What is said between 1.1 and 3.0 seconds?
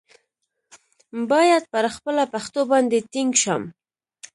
باید پر خپله پښتو باندې